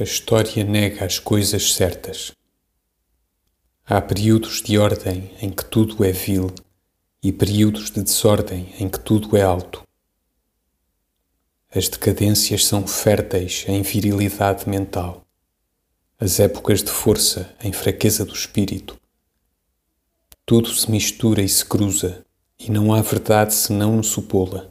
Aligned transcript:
A 0.00 0.02
história 0.02 0.64
nega 0.64 1.04
as 1.04 1.18
coisas 1.18 1.74
certas. 1.74 2.32
Há 3.84 4.00
períodos 4.00 4.62
de 4.62 4.78
ordem 4.78 5.30
em 5.42 5.50
que 5.50 5.62
tudo 5.62 6.02
é 6.02 6.10
vil 6.10 6.50
e 7.22 7.30
períodos 7.30 7.90
de 7.90 8.02
desordem 8.02 8.74
em 8.78 8.88
que 8.88 8.98
tudo 8.98 9.36
é 9.36 9.42
alto. 9.42 9.86
As 11.70 11.86
decadências 11.86 12.64
são 12.64 12.86
férteis 12.86 13.66
em 13.68 13.82
virilidade 13.82 14.66
mental, 14.66 15.22
as 16.18 16.40
épocas 16.40 16.82
de 16.82 16.90
força 16.90 17.54
em 17.62 17.70
fraqueza 17.70 18.24
do 18.24 18.32
espírito. 18.32 18.98
Tudo 20.46 20.72
se 20.72 20.90
mistura 20.90 21.42
e 21.42 21.48
se 21.50 21.66
cruza, 21.66 22.24
e 22.58 22.70
não 22.70 22.94
há 22.94 23.02
verdade 23.02 23.52
senão 23.52 23.96
no 23.96 24.02
supô-la 24.02 24.69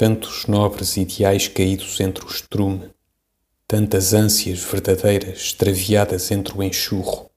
tantos 0.00 0.46
nobres 0.46 0.96
ideais 0.96 1.46
caídos 1.46 2.00
entre 2.00 2.24
o 2.24 2.28
estrume, 2.30 2.90
tantas 3.68 4.14
ânsias 4.14 4.58
verdadeiras 4.60 5.38
extraviadas 5.40 6.30
entre 6.30 6.56
o 6.56 6.62
enxurro. 6.62 7.30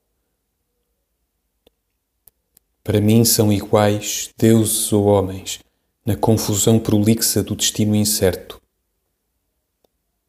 Para 2.81 3.01
mim 3.01 3.25
são 3.25 3.51
iguais 3.51 4.29
deuses 4.37 4.93
ou 4.93 5.07
homens 5.07 5.59
na 6.05 6.15
confusão 6.15 6.79
prolixa 6.79 7.43
do 7.43 7.53
destino 7.53 7.97
incerto. 7.97 8.61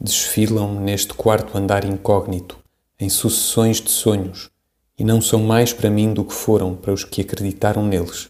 Desfilam 0.00 0.80
neste 0.80 1.14
quarto 1.14 1.56
andar 1.56 1.84
incógnito, 1.84 2.58
em 2.98 3.08
sucessões 3.08 3.80
de 3.80 3.92
sonhos, 3.92 4.50
e 4.98 5.04
não 5.04 5.20
são 5.20 5.44
mais 5.44 5.72
para 5.72 5.88
mim 5.88 6.12
do 6.12 6.24
que 6.24 6.34
foram 6.34 6.74
para 6.74 6.92
os 6.92 7.04
que 7.04 7.20
acreditaram 7.20 7.86
neles 7.86 8.28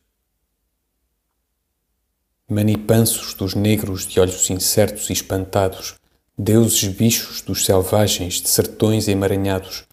manipansos 2.49 3.33
dos 3.33 3.55
negros 3.55 4.07
de 4.07 4.21
olhos 4.21 4.51
incertos 4.51 5.09
e 5.09 5.15
espantados, 5.15 5.95
deuses 6.37 6.85
bichos 6.85 7.41
dos 7.41 7.65
selvagens 7.65 8.43
de 8.43 8.49
sertões 8.49 9.09
emaranhados, 9.09 9.85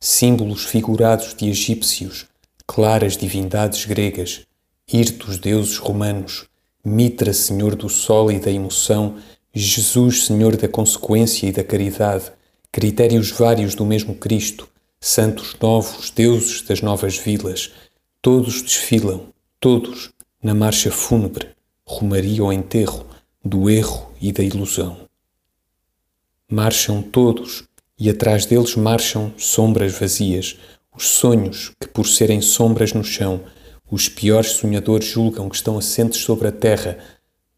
símbolos 0.00 0.64
figurados 0.64 1.34
de 1.34 1.48
egípcios, 1.48 2.26
claras 2.66 3.16
divindades 3.16 3.84
gregas, 3.84 4.42
hirtos 4.92 5.38
deuses 5.38 5.76
romanos, 5.76 6.46
Mitra, 6.84 7.32
Senhor 7.32 7.76
do 7.76 7.88
Sol 7.88 8.32
e 8.32 8.40
da 8.40 8.50
emoção, 8.50 9.18
Jesus, 9.52 10.24
Senhor 10.24 10.56
da 10.56 10.66
consequência 10.66 11.46
e 11.46 11.52
da 11.52 11.62
caridade, 11.62 12.32
critérios 12.72 13.30
vários 13.30 13.74
do 13.74 13.84
mesmo 13.84 14.14
Cristo, 14.14 14.68
santos 14.98 15.54
novos, 15.60 16.10
deuses 16.10 16.62
das 16.62 16.80
novas 16.80 17.16
vilas, 17.16 17.70
todos 18.22 18.62
desfilam, 18.62 19.28
todos, 19.60 20.10
na 20.42 20.54
marcha 20.54 20.90
fúnebre, 20.90 21.48
rumaria 21.90 22.40
ao 22.40 22.52
enterro 22.52 23.04
do 23.44 23.68
erro 23.68 24.12
e 24.20 24.30
da 24.30 24.44
ilusão. 24.44 24.96
Marcham 26.48 27.02
todos 27.02 27.64
e 27.98 28.08
atrás 28.08 28.46
deles 28.46 28.76
marcham 28.76 29.32
sombras 29.36 29.98
vazias, 29.98 30.56
os 30.96 31.08
sonhos 31.08 31.72
que, 31.80 31.88
por 31.88 32.06
serem 32.06 32.40
sombras 32.40 32.92
no 32.92 33.02
chão, 33.02 33.40
os 33.90 34.08
piores 34.08 34.52
sonhadores 34.52 35.08
julgam 35.08 35.48
que 35.48 35.56
estão 35.56 35.76
assentes 35.76 36.20
sobre 36.20 36.46
a 36.46 36.52
terra, 36.52 36.96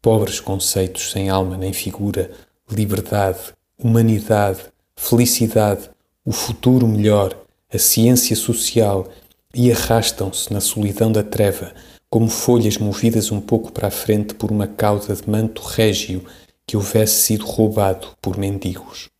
pobres 0.01 0.39
conceitos 0.39 1.11
sem 1.11 1.29
alma 1.29 1.55
nem 1.55 1.71
figura, 1.71 2.31
liberdade, 2.71 3.53
humanidade, 3.77 4.61
felicidade, 4.95 5.89
o 6.25 6.31
futuro 6.31 6.87
melhor, 6.87 7.37
a 7.71 7.77
ciência 7.77 8.35
social, 8.35 9.07
e 9.55 9.71
arrastam-se 9.71 10.51
na 10.51 10.59
solidão 10.59 11.11
da 11.11 11.23
treva, 11.23 11.73
como 12.09 12.27
folhas 12.27 12.77
movidas 12.77 13.31
um 13.31 13.39
pouco 13.39 13.71
para 13.71 13.87
a 13.87 13.91
frente 13.91 14.33
por 14.33 14.51
uma 14.51 14.67
cauda 14.67 15.15
de 15.15 15.29
manto 15.29 15.61
régio 15.61 16.23
que 16.65 16.77
houvesse 16.77 17.23
sido 17.23 17.45
roubado 17.45 18.07
por 18.21 18.37
mendigos. 18.37 19.12